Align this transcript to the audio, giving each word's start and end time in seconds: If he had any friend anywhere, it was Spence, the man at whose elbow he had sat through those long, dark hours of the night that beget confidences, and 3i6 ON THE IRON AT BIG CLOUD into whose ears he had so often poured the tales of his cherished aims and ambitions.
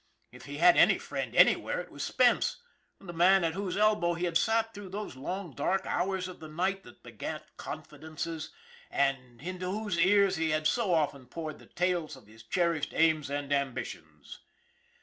If 0.31 0.45
he 0.45 0.57
had 0.57 0.77
any 0.77 0.97
friend 0.97 1.35
anywhere, 1.35 1.79
it 1.79 1.91
was 1.91 2.01
Spence, 2.03 2.63
the 2.99 3.13
man 3.13 3.43
at 3.43 3.53
whose 3.53 3.77
elbow 3.77 4.15
he 4.15 4.25
had 4.25 4.35
sat 4.35 4.73
through 4.73 4.89
those 4.89 5.15
long, 5.15 5.53
dark 5.53 5.85
hours 5.85 6.27
of 6.27 6.39
the 6.39 6.47
night 6.47 6.81
that 6.85 7.03
beget 7.03 7.55
confidences, 7.55 8.49
and 8.89 9.15
3i6 9.17 9.19
ON 9.19 9.19
THE 9.19 9.21
IRON 9.21 9.21
AT 9.21 9.29
BIG 9.29 9.37
CLOUD 9.59 9.69
into 9.71 9.79
whose 9.83 9.97
ears 9.99 10.35
he 10.37 10.49
had 10.49 10.65
so 10.65 10.93
often 10.95 11.25
poured 11.27 11.59
the 11.59 11.65
tales 11.67 12.15
of 12.15 12.25
his 12.25 12.41
cherished 12.41 12.95
aims 12.95 13.29
and 13.29 13.53
ambitions. 13.53 14.39